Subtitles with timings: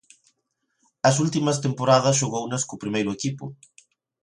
[1.09, 3.45] As últimas temporadas xogounas co primeiro equipo.